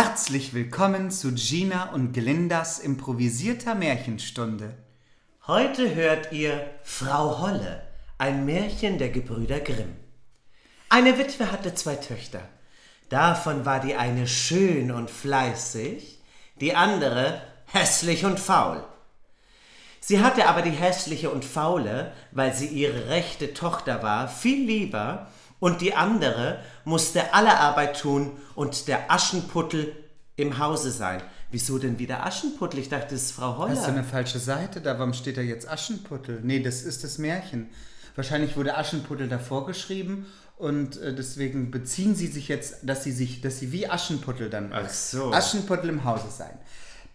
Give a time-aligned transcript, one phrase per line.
[0.00, 4.74] Herzlich willkommen zu Gina und Glindas improvisierter Märchenstunde.
[5.48, 7.82] Heute hört ihr Frau Holle,
[8.16, 9.96] ein Märchen der Gebrüder Grimm.
[10.88, 12.42] Eine Witwe hatte zwei Töchter.
[13.08, 16.20] Davon war die eine schön und fleißig,
[16.60, 18.84] die andere hässlich und faul.
[19.98, 25.26] Sie hatte aber die hässliche und faule, weil sie ihre rechte Tochter war, viel lieber,
[25.60, 29.94] und die andere musste alle Arbeit tun und der Aschenputtel
[30.36, 31.22] im Hause sein.
[31.50, 32.78] Wieso denn wieder Aschenputtel?
[32.78, 33.70] Ich dachte, das ist Frau Holler.
[33.70, 34.98] Hast du eine falsche Seite da?
[34.98, 36.40] Warum steht da jetzt Aschenputtel?
[36.42, 37.68] Nee, das ist das Märchen.
[38.14, 40.26] Wahrscheinlich wurde Aschenputtel davor geschrieben
[40.56, 44.72] und äh, deswegen beziehen sie sich jetzt, dass sie sich, dass sie wie Aschenputtel dann
[44.72, 45.32] Ach so.
[45.32, 46.58] Aschenputtel im Hause sein.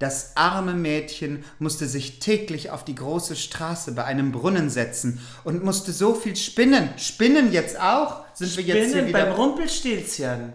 [0.03, 5.63] Das arme Mädchen musste sich täglich auf die große Straße bei einem Brunnen setzen und
[5.63, 6.89] musste so viel spinnen.
[6.97, 8.25] Spinnen jetzt auch?
[8.33, 9.27] Sind wir jetzt hier Spinnen wieder?
[9.27, 10.51] beim Rumpelstilzchen.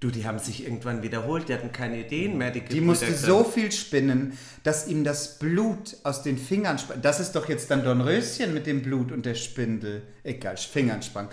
[0.00, 2.50] Du, die haben sich irgendwann wiederholt, die hatten keine Ideen mehr.
[2.50, 7.02] Die, Die musste so viel spinnen, dass ihm das Blut aus den Fingern sprang.
[7.02, 10.04] Das ist doch jetzt dann Dornröschen mit dem Blut und der Spindel.
[10.22, 11.28] Egal, Fingern sprang.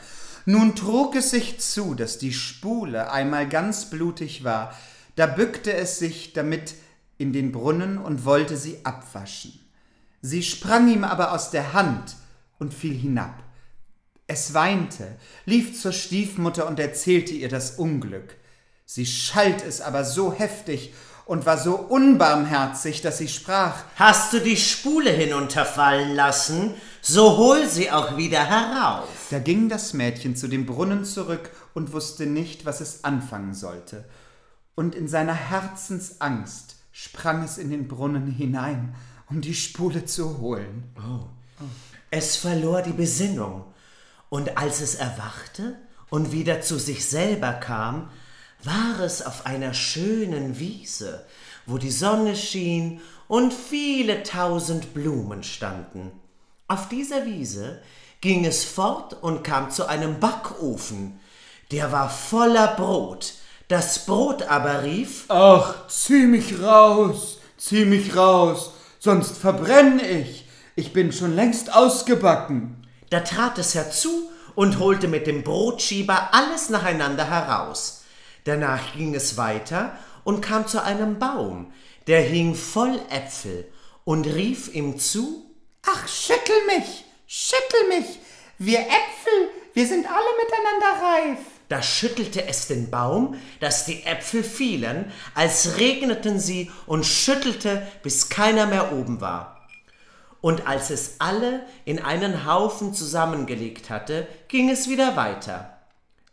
[0.46, 4.78] Nun trug es sich zu, dass die Spule einmal ganz blutig war.
[5.16, 6.74] Da bückte es sich damit
[7.24, 9.58] in den Brunnen und wollte sie abwaschen.
[10.22, 12.18] Sie sprang ihm aber aus der Hand
[12.60, 13.42] und fiel hinab.
[14.28, 15.08] Es weinte,
[15.46, 18.36] lief zur Stiefmutter und erzählte ihr das Unglück.
[18.86, 20.94] Sie schalt es aber so heftig
[21.26, 27.70] und war so unbarmherzig, dass sie sprach, Hast du die Spule hinunterfallen lassen, so hol
[27.70, 29.08] sie auch wieder herauf.
[29.30, 34.04] Da ging das Mädchen zu dem Brunnen zurück und wusste nicht, was es anfangen sollte.
[34.76, 38.96] Und in seiner Herzensangst sprang es in den Brunnen hinein,
[39.30, 40.94] um die Spule zu holen.
[42.12, 43.66] Es verlor die Besinnung,
[44.30, 45.78] und als es erwachte
[46.10, 48.10] und wieder zu sich selber kam,
[48.64, 51.26] war es auf einer schönen Wiese,
[51.66, 56.12] wo die Sonne schien und viele tausend Blumen standen.
[56.68, 57.82] Auf dieser Wiese
[58.22, 61.20] ging es fort und kam zu einem Backofen,
[61.72, 63.34] der war voller Brot.
[63.68, 70.48] Das Brot aber rief, Ach, zieh mich raus, zieh mich raus, sonst verbrenn ich.
[70.76, 72.88] Ich bin schon längst ausgebacken.
[73.10, 78.04] Da trat es herzu und holte mit dem Brotschieber alles nacheinander heraus.
[78.44, 81.72] Danach ging es weiter und kam zu einem Baum,
[82.08, 83.72] der hing voll Äpfel,
[84.04, 85.46] und rief ihm zu,
[85.86, 88.20] Ach, schüttel mich, schüttel mich.
[88.58, 91.40] Wir Äpfel, wir sind alle miteinander reif.
[91.74, 98.30] Da schüttelte es den Baum, dass die Äpfel fielen, als regneten sie und schüttelte, bis
[98.30, 99.68] keiner mehr oben war.
[100.40, 105.80] Und als es alle in einen Haufen zusammengelegt hatte, ging es wieder weiter.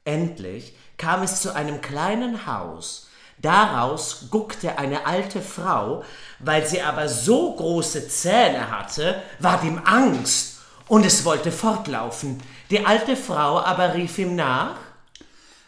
[0.04, 3.08] Endlich kam es zu einem kleinen Haus.
[3.38, 6.04] Daraus guckte eine alte Frau,
[6.38, 12.42] weil sie aber so große Zähne hatte, ward ihm Angst und es wollte fortlaufen.
[12.68, 14.89] Die alte Frau aber rief ihm nach,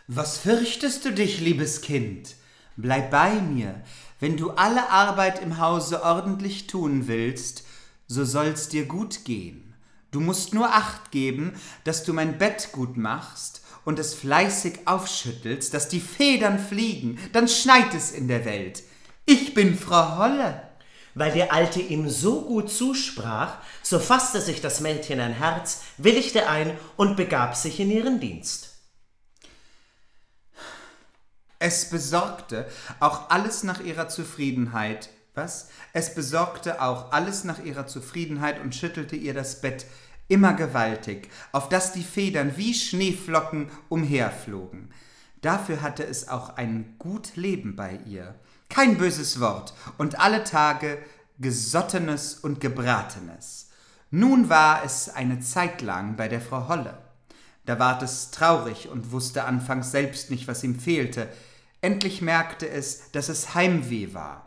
[0.08, 2.34] Was fürchtest du dich, liebes Kind?
[2.76, 3.80] Bleib bei mir.
[4.18, 7.64] Wenn du alle Arbeit im Hause ordentlich tun willst,
[8.08, 9.74] so soll's dir gut gehen.
[10.10, 11.54] Du musst nur Acht geben,
[11.84, 17.46] dass du mein Bett gut machst und es fleißig aufschüttelst, dass die Federn fliegen, dann
[17.46, 18.82] schneit es in der Welt.
[19.24, 20.62] Ich bin Frau Holle.
[21.14, 26.48] Weil die Alte ihm so gut zusprach, so fasste sich das Mädchen ein Herz, willigte
[26.48, 28.71] ein und begab sich in ihren Dienst.
[31.64, 32.66] Es besorgte
[32.98, 35.10] auch alles nach ihrer Zufriedenheit.
[35.34, 35.68] Was?
[35.92, 39.86] Es besorgte auch alles nach ihrer Zufriedenheit und schüttelte ihr das Bett
[40.26, 44.90] immer gewaltig, auf dass die Federn wie Schneeflocken umherflogen.
[45.40, 48.34] Dafür hatte es auch ein gut Leben bei ihr.
[48.68, 50.98] Kein böses Wort und alle Tage
[51.38, 53.70] Gesottenes und Gebratenes.
[54.10, 56.98] Nun war es eine Zeit lang bei der Frau Holle.
[57.66, 61.28] Da ward es traurig und wusste anfangs selbst nicht, was ihm fehlte.
[61.82, 64.46] Endlich merkte es, dass es Heimweh war.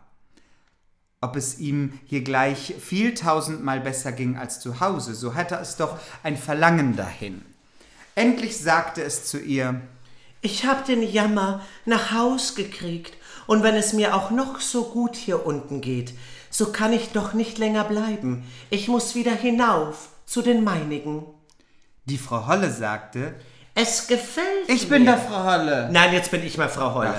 [1.22, 5.76] Ob es ihm hier gleich viel tausendmal besser ging als zu Hause, so hatte es
[5.76, 7.44] doch ein Verlangen dahin.
[8.16, 9.82] Endlich sagte es zu ihr,
[10.42, 13.14] Ich hab den Jammer nach Haus gekriegt,
[13.48, 16.14] und wenn es mir auch noch so gut hier unten geht,
[16.50, 18.44] so kann ich doch nicht länger bleiben.
[18.70, 21.26] Ich muss wieder hinauf zu den meinigen.
[22.06, 23.36] die Frau Holle sagte,
[23.78, 24.90] Es gefällt ich mir.
[24.90, 25.90] bin der Frau Holle.
[25.92, 27.14] Nein, jetzt bin ich mal Frau Holle.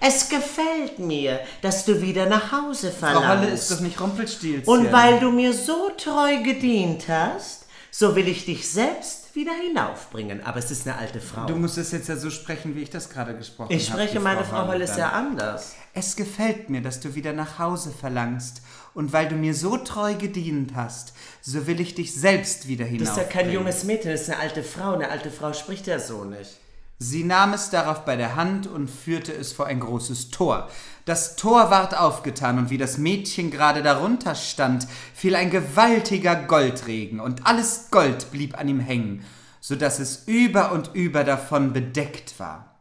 [0.00, 3.24] Es gefällt mir, dass du wieder nach Hause verlangst.
[3.24, 4.66] Frau Holle ist doch nicht Rumpelstilzchen.
[4.66, 10.44] Und weil du mir so treu gedient hast, so will ich dich selbst wieder hinaufbringen.
[10.44, 11.46] Aber es ist eine alte Frau.
[11.46, 14.00] Du musst es jetzt ja so sprechen, wie ich das gerade gesprochen ich habe.
[14.00, 14.94] spreche die meine Frau Holle dann.
[14.94, 15.74] sehr anders.
[15.94, 18.62] Es gefällt mir, dass du wieder nach Hause verlangst.
[18.92, 21.12] Und weil du mir so treu gedient hast,
[21.42, 23.08] so will ich dich selbst wieder hinauf.
[23.08, 24.94] Das ist ja kein junges Mädchen, das ist eine alte Frau.
[24.94, 26.58] Eine alte Frau spricht ja so nicht.
[27.02, 30.68] Sie nahm es darauf bei der Hand und führte es vor ein großes Tor.
[31.06, 37.18] Das Tor ward aufgetan, und wie das Mädchen gerade darunter stand, fiel ein gewaltiger Goldregen,
[37.18, 39.24] und alles Gold blieb an ihm hängen,
[39.60, 42.76] so dass es über und über davon bedeckt war.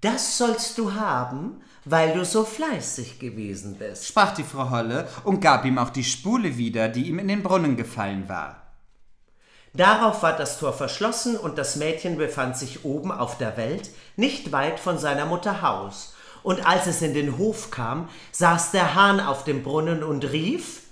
[0.00, 4.06] Das sollst du haben, weil du so fleißig gewesen bist.
[4.06, 7.42] Sprach die Frau Holle und gab ihm auch die Spule wieder, die ihm in den
[7.42, 8.65] Brunnen gefallen war.
[9.76, 14.50] Darauf war das Tor verschlossen und das Mädchen befand sich oben auf der Welt, nicht
[14.50, 16.14] weit von seiner Mutter Haus.
[16.42, 20.82] Und als es in den Hof kam, saß der Hahn auf dem Brunnen und rief: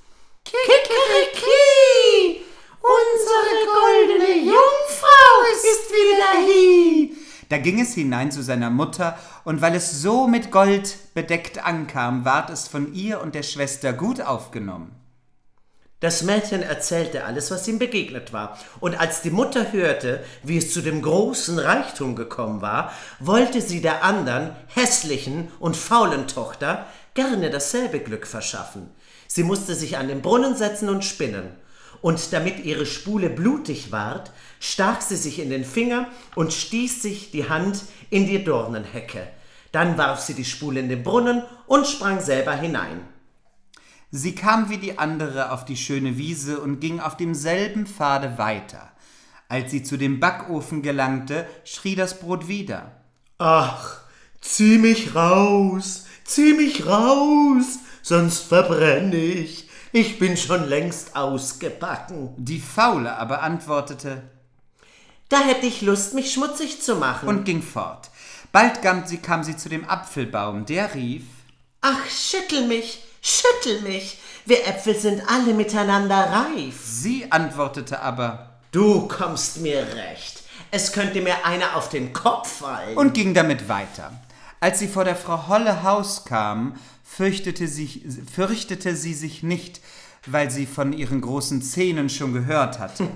[0.44, 2.42] Kikeriki!
[2.82, 7.16] Unsere goldene Jungfrau ist wieder hier!
[7.48, 12.26] Da ging es hinein zu seiner Mutter, und weil es so mit Gold bedeckt ankam,
[12.26, 15.03] ward es von ihr und der Schwester gut aufgenommen.
[16.04, 18.58] Das Mädchen erzählte alles, was ihm begegnet war.
[18.78, 23.80] Und als die Mutter hörte, wie es zu dem großen Reichtum gekommen war, wollte sie
[23.80, 26.84] der andern, hässlichen und faulen Tochter
[27.14, 28.90] gerne dasselbe Glück verschaffen.
[29.28, 31.52] Sie musste sich an den Brunnen setzen und spinnen.
[32.02, 34.30] Und damit ihre Spule blutig ward,
[34.60, 37.80] stach sie sich in den Finger und stieß sich die Hand
[38.10, 39.26] in die Dornenhecke.
[39.72, 43.13] Dann warf sie die Spule in den Brunnen und sprang selber hinein.
[44.16, 48.92] Sie kam wie die andere auf die schöne Wiese und ging auf demselben Pfade weiter.
[49.48, 52.92] Als sie zu dem Backofen gelangte, schrie das Brot wieder.
[53.38, 54.02] Ach,
[54.40, 59.68] zieh mich raus, zieh mich raus, sonst verbrenne ich.
[59.90, 62.34] Ich bin schon längst ausgebacken.
[62.36, 64.22] Die Faule aber antwortete
[65.28, 67.28] Da hätte ich Lust, mich schmutzig zu machen.
[67.28, 68.12] und ging fort.
[68.52, 71.24] Bald kam sie, kam sie zu dem Apfelbaum, der rief
[71.80, 74.18] Ach, schüttel mich, schüttel mich.
[74.44, 76.76] Wir Äpfel sind alle miteinander reif.
[76.84, 80.42] Sie antwortete aber Du kommst mir recht.
[80.70, 82.96] Es könnte mir einer auf den Kopf fallen.
[82.96, 84.12] und ging damit weiter.
[84.60, 86.74] Als sie vor der Frau Holle Haus kam,
[87.04, 89.80] fürchtete, sich, fürchtete sie sich nicht,
[90.26, 93.08] weil sie von ihren großen Zähnen schon gehört hatte.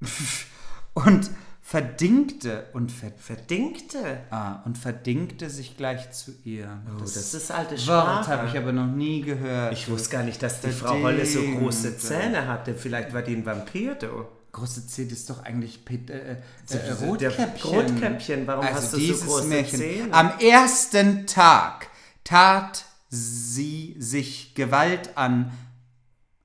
[0.94, 1.30] und
[1.66, 4.20] verdingte und ver Verdingte.
[4.30, 6.82] ah, und verdingte sich gleich zu ihr.
[6.86, 8.30] Oh, das ist alte Wort Sprache.
[8.30, 9.72] habe ich aber noch nie gehört.
[9.72, 12.06] Ich wusste gar nicht, dass die Frau Holle so große Verdingte.
[12.06, 12.74] Zähne hatte.
[12.74, 14.26] Vielleicht war die ein Vampir, du.
[14.52, 16.36] Große das ist doch eigentlich Pet äh, äh,
[16.70, 17.70] Der Rotkäppchen.
[17.70, 19.78] Rotkäppchen, warum also hast du so dieses große Märchen.
[19.78, 20.12] Zähne?
[20.12, 21.88] Am ersten Tag
[22.24, 25.50] tat sie sich Gewalt an.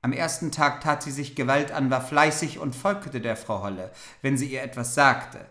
[0.02, 3.92] Am ersten Tag tat sie sich Gewalt an, war fleißig und folgte der Frau Holle,
[4.22, 5.46] wenn sie ihr etwas sagte.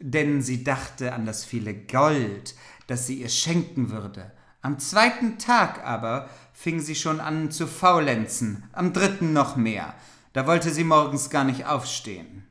[0.00, 2.54] Denn sie dachte an das viele Gold,
[2.88, 4.32] das sie ihr schenken würde.
[4.60, 9.94] Am zweiten Tag aber fing sie schon an zu faulenzen, am dritten noch mehr.
[10.32, 12.46] Da wollte sie morgens gar nicht aufstehen.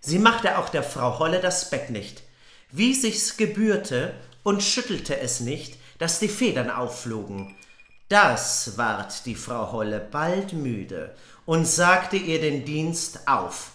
[0.00, 2.24] Sie machte auch der Frau Holle das Bett nicht,
[2.70, 7.54] wie sich's gebührte, und schüttelte es nicht, dass die Federn aufflogen.
[8.12, 11.14] Das ward die Frau Holle bald müde
[11.46, 13.70] und sagte ihr den Dienst auf.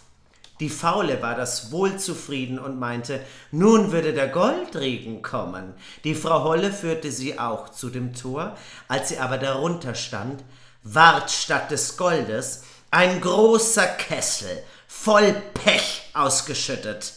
[0.59, 5.73] Die Faule war das wohl zufrieden und meinte, nun würde der Goldregen kommen.
[6.03, 8.55] Die Frau Holle führte sie auch zu dem Tor,
[8.87, 10.43] als sie aber darunter stand,
[10.83, 17.13] ward statt des Goldes ein großer Kessel voll Pech ausgeschüttet,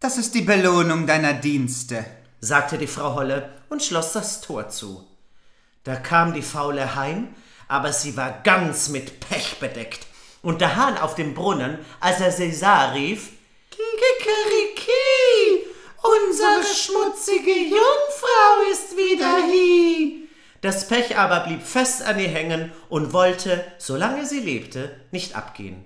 [0.00, 2.04] Das ist die Belohnung deiner Dienste.
[2.40, 5.06] sagte die Frau Holle und schloss das Tor zu.
[5.84, 7.28] Da kam die Faule heim,
[7.68, 10.06] aber sie war ganz mit Pech bedeckt.
[10.42, 13.30] Und der Hahn auf dem Brunnen, als er sie sah, rief,
[13.70, 15.64] Kikeriki,
[16.02, 20.22] unsere schmutzige Jungfrau ist wieder hier.
[20.60, 25.84] Das Pech aber blieb fest an ihr hängen und wollte, solange sie lebte, nicht abgehen.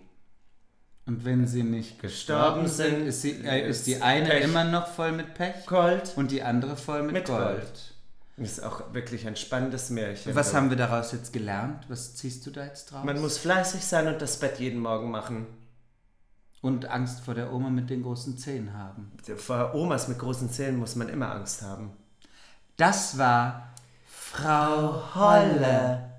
[1.06, 4.44] Und wenn sie nicht gestorben sind, sind, ist, sie, äh, ist die eine Pech.
[4.44, 6.12] immer noch voll mit Pech Gold.
[6.16, 7.46] und die andere voll mit, Mit Gold.
[7.60, 7.94] Gold.
[8.38, 10.34] Ist auch wirklich ein spannendes Märchen.
[10.34, 11.86] Was haben wir daraus jetzt gelernt?
[11.88, 13.02] Was ziehst du da jetzt draus?
[13.04, 15.46] Man muss fleißig sein und das Bett jeden Morgen machen.
[16.62, 19.12] und Angst vor der Oma mit den großen Zähnen haben.
[19.36, 21.92] Vor Omas mit großen Zähnen muss man immer Angst haben.
[22.76, 23.72] Das war
[24.06, 26.15] Frau Holle.